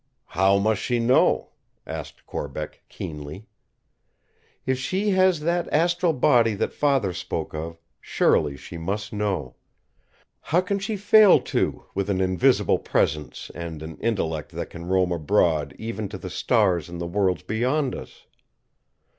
"How 0.33 0.57
must 0.57 0.81
she 0.81 0.97
know?" 0.97 1.51
asked 1.85 2.25
Corbeck 2.25 2.81
keenly. 2.89 3.45
"If 4.65 4.79
she 4.79 5.11
has 5.11 5.41
that 5.41 5.71
astral 5.71 6.11
body 6.13 6.55
that 6.55 6.73
Father 6.73 7.13
spoke 7.13 7.53
of, 7.53 7.77
surely 7.99 8.57
she 8.57 8.79
must 8.79 9.13
know! 9.13 9.57
How 10.41 10.59
can 10.59 10.79
she 10.79 10.97
fail 10.97 11.39
to, 11.41 11.85
with 11.93 12.09
an 12.09 12.19
invisible 12.19 12.79
presence 12.79 13.51
and 13.53 13.83
an 13.83 13.97
intellect 13.97 14.53
that 14.53 14.71
can 14.71 14.87
roam 14.87 15.11
abroad 15.11 15.75
even 15.77 16.09
to 16.09 16.17
the 16.17 16.31
stars 16.31 16.89
and 16.89 16.99
the 16.99 17.05
worlds 17.05 17.43
beyond 17.43 17.93
us!" 17.93 18.25